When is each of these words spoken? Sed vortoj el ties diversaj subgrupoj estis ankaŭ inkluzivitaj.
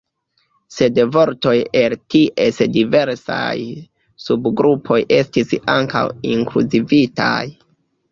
Sed 0.75 0.95
vortoj 1.15 1.51
el 1.81 1.95
ties 2.15 2.57
diversaj 2.77 3.57
subgrupoj 4.29 4.97
estis 5.19 5.53
ankaŭ 5.75 6.03
inkluzivitaj. 6.37 7.35